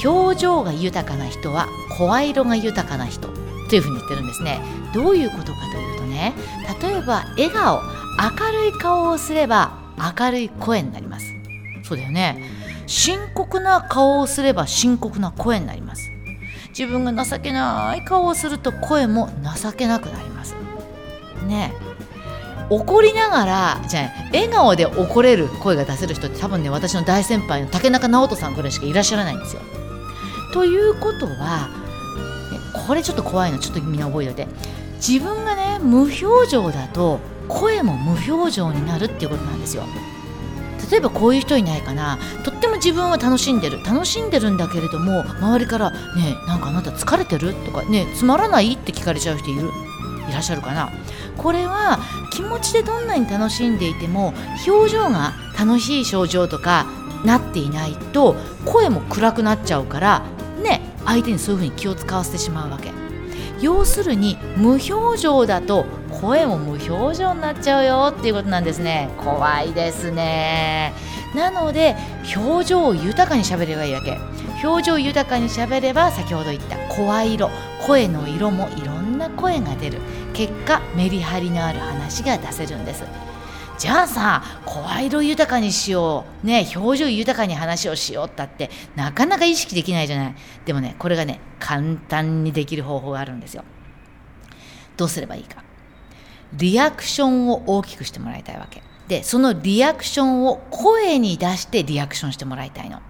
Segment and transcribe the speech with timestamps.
[0.04, 3.28] 表情が豊かな人は声色が豊かな人
[3.68, 4.60] というふうに言ってるんですね。
[4.94, 6.34] どういうことかというとね
[6.82, 9.78] 例えば笑顔明るい顔をすれば
[10.18, 11.26] 明るい声になります。
[11.82, 12.42] そうだよね。
[12.86, 16.10] 深刻な顔をすれば深刻な声になります。
[16.68, 19.30] 自分が情けない顔をすると声も
[19.62, 20.54] 情けなくなります。
[21.46, 21.72] ね。
[22.70, 29.62] 怒りながらじゃあ笑顔で怒れる声が出せる人って多分ね私の大先輩の竹中直人さんぐらいしかいらっしゃらないんですよ。
[30.52, 31.68] ということは
[32.86, 34.48] これちょっと怖いのちょっとみんな覚えておいて
[34.96, 39.84] 自分がね無表情だと声も無表情になるっていうことなんですよ
[40.90, 49.70] 例えばこういう人いないかなとっても自分は楽しんでる楽しんでるんだけれども周りから「ねなんかあなた疲れてる?」とか「ねつまらない?」って聞かれちゃう人いる
[50.28, 50.90] いらっしゃるかな
[51.36, 51.98] これは
[52.30, 54.34] 気持ちでどんなに楽しんでいても
[54.66, 56.86] 表情が楽しい症状とか
[57.24, 60.22] なっていないと声も暗くなっちゃうから
[61.04, 62.92] 相手にそういうふうに気を使わせてしまうわけ。
[63.60, 69.08] 要するに無表情だと声も無表情になっちゃうよっていうことなんですね。
[69.18, 70.92] 怖いですね。
[71.34, 71.96] なので
[72.36, 74.18] 表情を豊かに喋ればいいわけ。
[74.64, 77.50] 表情豊かに喋れば先ほど言った声色
[77.86, 79.98] 声の色もいろんな声が出る。
[80.34, 83.04] 結果メリハリのある話が出せるんです。
[83.82, 86.46] じゃあさ声色豊かにしよう。
[86.46, 90.34] ね表情豊かに話をしようったってなかなか意識できないじゃない。
[90.64, 93.64] でもねこれがね簡単にできる方法があるんですよ。
[94.96, 95.64] どうすればいいか。
[96.52, 98.84] リアクションを大きくしてもらいたいわけ。
[99.08, 103.00] でそのリアクションを声に出してリアクションしてもらいたいの。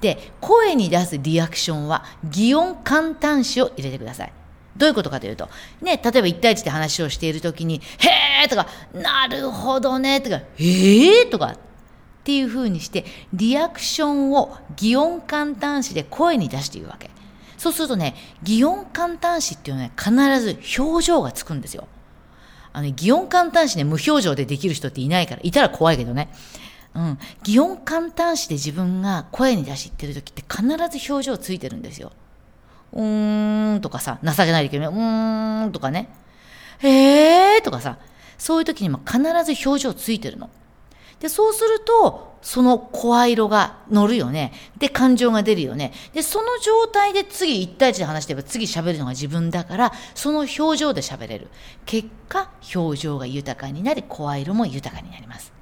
[0.00, 4.32] で声に出すリアクションは擬音簡単詞を入れてください。
[4.76, 5.48] どういうことかというと、
[5.80, 11.28] ね、例えば1対1で話をしているときに、へーとか、なるほどねとか、えー？
[11.30, 11.58] とかっ
[12.24, 17.10] ていうふうにして、リアクションを擬音簡単詞で声に出していくわけ。
[17.56, 21.88] そうするとね、擬音簡単詞っていうのは、ね、必ず表情がつくんですよ。
[22.72, 26.28] あの、擬音簡単詞ね、無表情でできる人っていないから、いたら怖いけどね。
[26.94, 27.18] うん。
[27.42, 30.66] 擬音簡単詞で自分が声に出して言ってる時って必
[30.98, 32.12] ず表情ついてるんですよ。
[32.92, 36.08] うーんとかさ、情けないけどね、うーんとかね、
[36.80, 37.62] へー？
[37.62, 37.98] とかさ、
[38.38, 40.50] そういう時にも必ず表情ついてるの。
[41.20, 44.52] で、そうすると、その声色が乗るよね。
[44.78, 45.92] で、感情が出るよね。
[46.12, 51.48] で、その状態で次1対1で話してれば次喋るのが自分だから、その表情で喋れる。
[51.86, 55.52] 結果、表情が豊かになり、声色も豊かになります。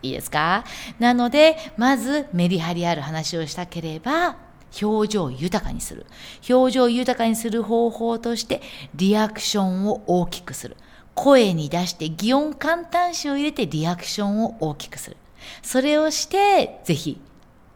[0.00, 0.64] いいですか？
[0.98, 4.36] なので、まずメリハリある話をしたければ、
[4.80, 6.06] 表情を豊かにする。
[6.48, 8.62] 表情を豊かにする方法として、
[8.94, 10.76] リアクションを大きくする。
[11.14, 15.16] 声に出して擬音簡単詞を入れてリアクションを大きくする。
[15.62, 17.20] それをして、ぜひ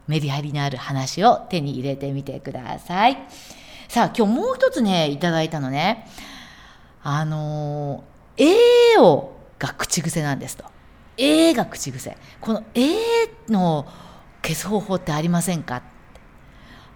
[0.07, 3.17] メリハリのある話を手に入れてみてください。
[3.87, 6.07] さあ、今日もう一つね、いただいたのね。
[7.01, 10.65] あのー、えーをが口癖なんですと。
[11.17, 12.17] えーが口癖。
[12.41, 13.87] このえーの
[14.41, 15.81] 消す方法ってありませんか？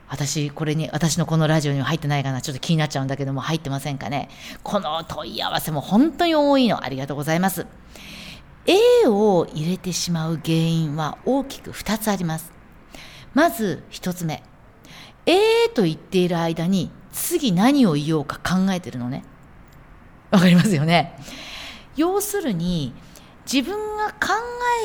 [0.09, 4.29] 私、これに、私のこのラジオには入ってないかな、ちょっと気になっちゃうんだけども、入ってませんかね。
[4.61, 6.83] この問い合わせも本当に多いの。
[6.83, 7.65] ありがとうございます。
[8.65, 12.51] A を入れてしまう原因は大きく2つあります。
[13.33, 14.44] まず1つ目。
[15.25, 19.23] A と言っている間に次何を言おうか考えてるのね。
[20.31, 21.17] わかりますよね。
[21.95, 22.94] 要するに
[23.51, 24.33] 自分が考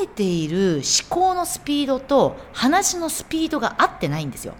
[0.03, 4.55] えている思考のスピードと話のスピードが合ってないんですよ。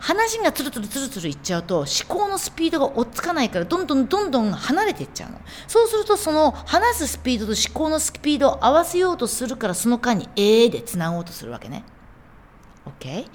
[0.00, 5.40] 話がつるつるつるつるいっちゃうと思考のスピードが追っつかないからどんどんどんどん離れていっちゃうの。
[5.66, 11.84] そうするとその話すスピードと思考のスピードを合わせようとするからその間に「えー」でつなごうとするわけね。
[12.86, 13.28] OK?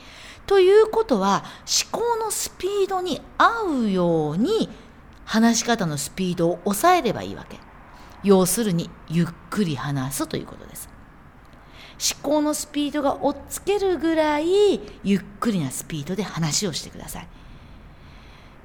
[0.46, 1.44] ということは
[1.92, 4.70] 思考のスピードに合うように
[5.26, 7.60] 話し方のスピードを抑えればいいわけ。
[8.24, 10.93] 要するにゆっくり話すということです。
[12.04, 17.28] 思考のスピードが追っつけるぐらいゆっくりなスピードで話をしてください。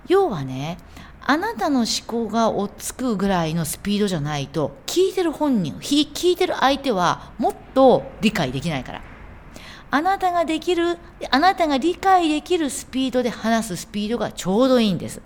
[0.08, 0.78] 要はね
[1.20, 9.02] あなたの思考が追っつくぐらいのスピードじゃないと聞いてる本人聞いてる相手はもっと理解できないから。
[9.90, 10.98] あなたができる
[11.30, 15.22] あなたが理解できるスピードで話すスピードがちょうどいいんです。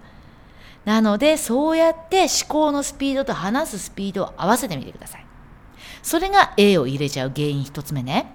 [0.84, 5.26] なのでそうやって思考のスピードと話すスピードを合わせてみてください。
[6.02, 8.34] それが A を入れちゃう原因一つ目ね。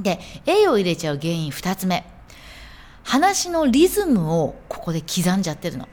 [0.00, 2.04] で、A を入れちゃう原因二つ目。
[3.02, 5.88] 話のリズムをここで刻んじゃってるの。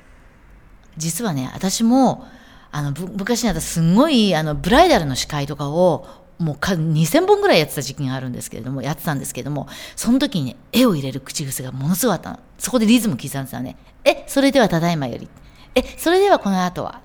[0.97, 2.25] 実はね、私も、
[2.71, 6.07] あの、昔にあったすんごい、あの、ブライダルの司会とかを、
[6.39, 12.39] もうか2000本ぐらいやってた時期があるんですけれども、やってたんですけれども、その時にね、絵を入れる口癖がものすごかったの。
[12.57, 13.75] そこでリズム刻んでたのね。
[14.03, 15.29] え、それではただいまより。
[15.75, 17.01] え、それではこの後は。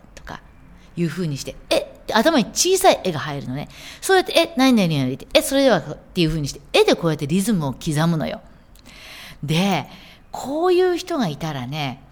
[0.96, 3.68] とか、いうにして、え、頭に小さい絵が入るのね。
[4.00, 8.40] そうやって、え、何々々って、え、それではっていう風にして、絵でこうやってリズムを刻むのよ。
[9.42, 9.86] で、
[10.30, 12.02] こういう人がいたらね、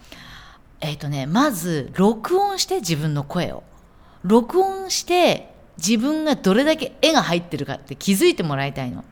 [0.81, 3.63] えっ、ー、とね、まず、録音して自分の声を。
[4.23, 9.05] 録音して、自分がどれだけ絵が入ってるかって気づいてもらいたいの。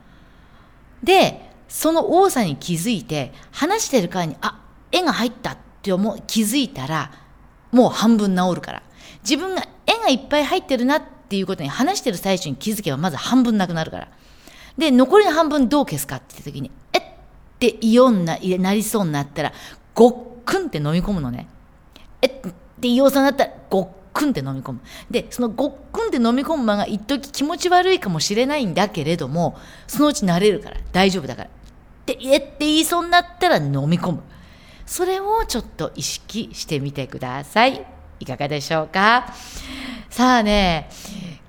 [1.02, 4.60] で、その多さに気づいて、話してる間に、あ、
[4.90, 7.10] 絵が入ったって思う、気づいたら、
[7.72, 8.82] もう半分治るから。
[9.22, 14.08] 自分が絵がいっぱい入ってるなっていうことに話してる最中に気づけばまず半分なくなるから。
[14.76, 17.02] で、残りの半分どう消すかって言った時に、えっ
[17.58, 19.52] て言おうな、なりそうになったら、
[19.94, 20.14] ごっ
[20.44, 21.46] くんって飲み込むのね。
[22.20, 24.80] えって言おうそうになったら、ごっくんって飲み込む。
[25.10, 31.50] で、そのごっくんって飲み込む間が一時気持ち悪いかもしれないんだけれども、そのうち慣れるから、大丈夫だから。
[32.06, 34.22] で、えって言いそうになったら飲み込む。
[34.86, 37.84] それをちょっと意識してみてください。
[38.22, 39.26] いかがでしょうか？
[40.08, 40.88] さあね、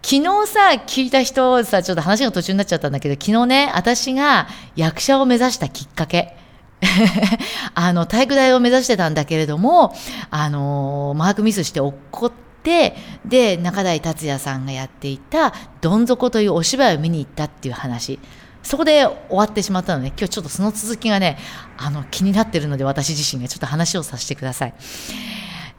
[0.02, 6.36] 昨日さ、聞いた人さ、ちょっと話が途中になっちゃったんだけど、昨日ね、私が役者を目指したきっかけ。
[7.76, 9.96] あの、体育大を目指してたんだけれども、
[10.32, 12.32] あの、マークミスして落っこっ
[12.64, 18.20] て、で、中台達也さんがやっていた、どん底というお芝居を見に行ったっていう話。
[18.64, 21.38] そこで終わってしまったので、今日ちょっとその続きがね、
[21.78, 24.74] あの、気になってるので、私自身がちょっと話をさせてください。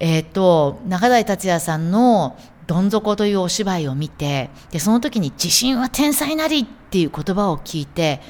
[0.05, 2.37] えっ、ー、と、中台達也さんの
[2.67, 8.21] どん底というお芝居を見て、で、その時に自信は天才なりっていう言葉を聞いて、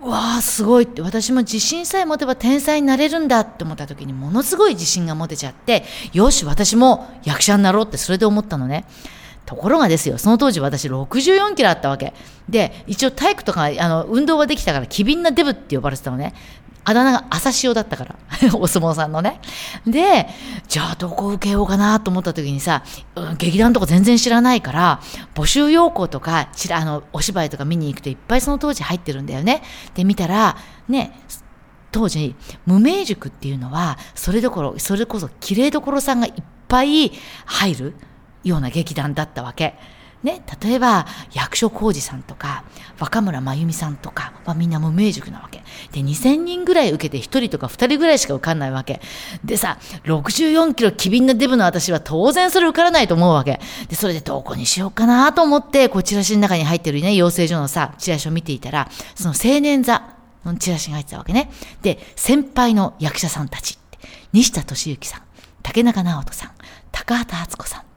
[0.00, 5.82] わあ、すごいって、私も自信さえ持てば天才になれるんだって思った時にものすごい自信が持てちゃって、
[6.12, 8.84] よし、私も役者になろうってそれで思ったのね。
[9.44, 12.14] ところがですよ、その当時私64キロあったわけ。
[12.48, 16.32] で、一応体育とか、あの、運動ができたから機敏なデブって呼ばれてたのね。
[16.84, 18.16] あだ名が朝潮だったから。
[18.54, 19.40] お相撲さんのね。
[19.86, 20.28] で、
[20.68, 22.82] じゃあどこ受けようかなと思った時にさ、
[23.14, 25.00] うん、劇団とか全然知らないから、
[25.34, 29.62] 募集要項とか、あの、お芝居とか見に行くといっぱいその当時入ってるんだよね。
[29.94, 30.56] で、見たら、
[30.88, 31.20] ね、
[31.90, 32.36] 当時、
[32.66, 37.12] 無名塾っていうのは、それどころ、それこそ綺麗どころさんがいっぱい
[37.46, 37.94] 入る
[38.44, 39.74] ような劇団だったわけ。
[40.22, 42.64] ね、例えば役所広司さんとか
[42.98, 45.62] 若村真由美さんとかはみんな無名塾なわけ。
[45.92, 49.00] で2000人ぐらい受けて1人とか2人ぐらいしか受かんないわけ。
[49.44, 53.60] でさ64キロ機敏なデブの私は当然それ受からないと思うわけ。
[53.88, 60.02] でそれでどこにしようかなと思ってこうチラシの中に入ってるね養成所のさチラシを見ていたらその青年座
[60.44, 61.50] のチラシが入ってたわけね。
[61.82, 63.78] で先輩の役者さんたち
[64.32, 65.22] 西田敏行さん
[65.62, 66.50] 竹中直人さん
[66.90, 67.87] 高畑敦子さん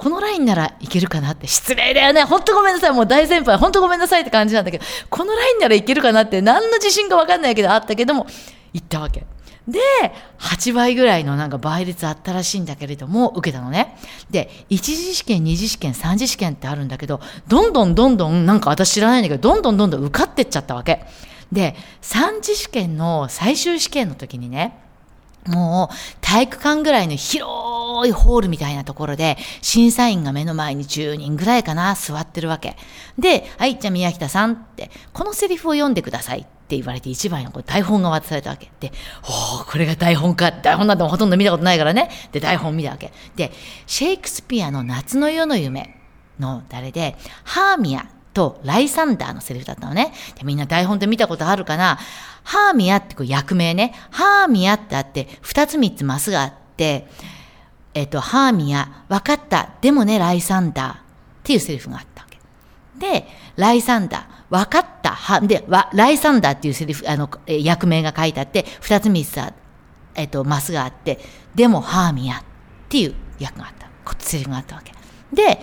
[0.00, 2.22] このラインならいけるかなって、失礼だよね。
[2.24, 2.92] ほんとごめんなさい。
[2.92, 8.26] もう大先輩、ほんとごめんなさいって感じなんだけど、このラインならいけるかなって、何の自信かわかんないけど、あったけども、
[8.72, 9.26] 行ったわけ。
[9.68, 9.78] で、
[10.38, 13.94] 8倍ぐらいのなんか倍率あったらしいんだけれども、受けたのね。
[14.30, 21.04] で、1次試験、2次試験、3次試験ってあるんだけど、どんどんどんどん、なんか私知らないんだけど、どんどんどんどん受かってっちゃったわけ。
[21.52, 24.78] で、3次試験の最終試験の時にね、
[25.46, 32.76] もう体育館ぐらいの広いホールみたいなところで、審査員が目の前に10人ぐらいかな、座ってるわけ。
[33.18, 38.70] で、はい、じゃあ宮北さんって、このセリフを読んでくださいって言われて一番のこ台本が渡されたわけ。
[38.80, 38.92] で、
[39.24, 40.52] おこれが台本か。
[40.52, 42.10] 台本なんてほとんど見たことないからね。
[42.32, 43.12] で、台本見たわけ。
[43.36, 43.52] で、
[43.86, 45.96] シェイクスピアの夏の夜の夢。
[46.40, 50.12] の誰で、ハーミアとライサンダーのセリフだったのね。
[50.36, 51.98] でみんな台本で見たことあるかな
[52.42, 53.94] ハーミアってこう役名ね。
[54.10, 57.06] ハーミアってあって、二つ三つマスがあって、
[57.94, 59.70] えっ、と、ハーミア、わかった。
[59.80, 60.96] でもね、ライサンダーっ
[61.42, 62.38] ていうセリフがあったわけ。
[62.98, 65.10] で、ライサンダー、わかった。
[65.10, 69.38] は、で、わ、ライサンダーっていうセリフ、あの、役名が書いてあって、二つ三つ
[70.14, 71.18] えっ、と、マスがあって、
[71.54, 72.42] でもハーミアっ
[72.88, 73.88] ていう役があった。
[74.18, 74.92] セリフがあったわけ。
[75.32, 75.60] で、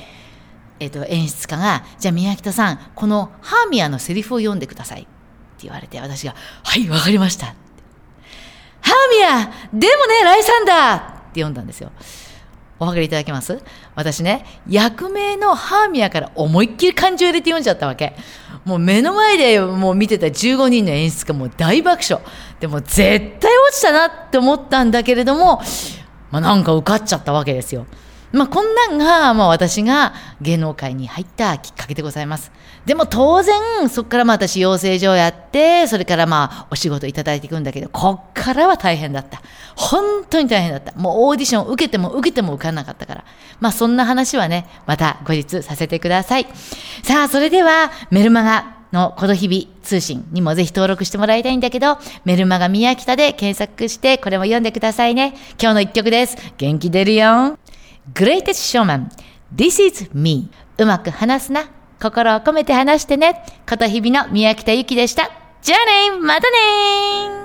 [0.79, 5.09] えっ、と、演出家が、じゃあ宮北さん、このハーミアのセリフを読んでくださいって
[5.63, 7.47] 言われて、私が、はい、わかりました。
[7.47, 10.99] ハーミアでもね、ライサンダーっ
[11.33, 11.91] て読んだんですよ。
[12.79, 13.59] お分かりいただけます？
[13.95, 18.15] 私ね、役名のハーミアから思いっきり感情入れて読んじゃったわけ。
[18.65, 22.23] もう目の前でもう見てた15人の演出家も大爆笑。
[22.59, 25.61] でも絶対落ちたなって思ったんだけれども、
[26.29, 27.87] まあなんか受かっちゃったわけですよ。
[28.31, 32.51] まあ、こんなんが、まあ、私が芸能界に入ったきっかけでございます。
[32.85, 39.41] でも当然、そこからまあ私養成所をやって、それからまあお仕事いただいていくんだけど、こっからは大変だった。
[39.75, 40.93] 本当に大変だった。
[40.93, 43.25] もうオーディション受けても受けても受かんなかったから。
[43.59, 46.47] まあそんな話はね、また後日させてください。
[47.03, 55.35] さあ、それではメルマガのこの日々通信にもぜひ登録してもらいたいんだけど、メルマガ宮北で検索してこれも読んでくださいね。
[55.61, 56.37] 今日の一曲です。
[56.57, 57.57] 元気出るよ。
[58.13, 59.09] Greatest Showman
[59.55, 61.69] This is me うまく話すな
[62.01, 67.37] 心を込めて話してねこと日々の宮北ゆきでしたじゃあねまたね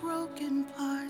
[0.00, 1.09] broken part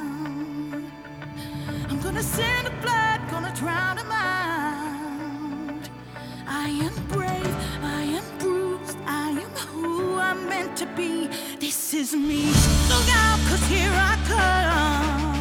[2.21, 5.89] gonna send the blood, gonna drown him out.
[6.47, 11.29] I am brave, I am bruised, I am who I'm meant to be.
[11.59, 12.45] This is me.
[12.89, 15.39] Look out, cause here I come.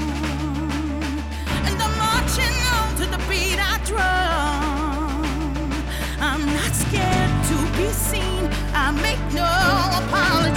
[1.66, 5.20] And I'm marching on to the beat I drum.
[6.18, 9.50] I'm not scared to be seen, I make no
[10.00, 10.49] apologies.